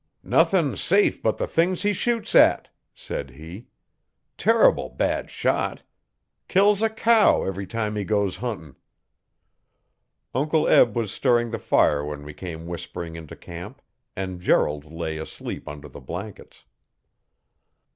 [0.23, 3.67] 'Nothin' safe but the thing he shoots at,' said he.
[4.35, 5.83] 'Terrible bad shot.
[6.47, 8.77] Kills a cow every time he goes huntin'.'
[10.33, 13.79] Uncle Eb was stirring the fire when we came whispering into camp,
[14.15, 16.63] and Gerald lay asleep under the blankets.